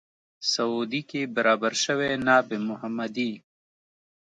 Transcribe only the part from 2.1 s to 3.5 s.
ناب محمدي.